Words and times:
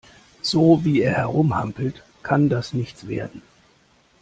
So, 0.41 0.83
wie 0.83 1.01
er 1.01 1.13
herumhampelt, 1.13 2.01
kann 2.23 2.49
das 2.49 2.73
nichts 2.73 3.07
werden. 3.07 3.43